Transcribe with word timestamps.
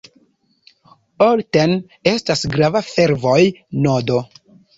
Olten 1.25 1.73
estas 2.13 2.43
grava 2.55 2.83
fervoj-nodo. 2.89 4.21